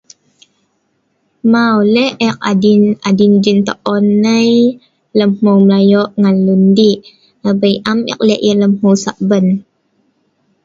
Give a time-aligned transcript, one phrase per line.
[1.51, 4.49] Mau leh' ek adin adin jintoon nai
[5.17, 7.01] lem hmeu melayo ngan lun di'
[7.49, 9.45] abei am ek leh' yah lem hmeu Saban